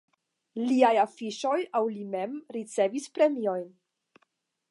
[0.69, 3.71] Liaj afiŝoj aŭ li mem ricevis premiojn.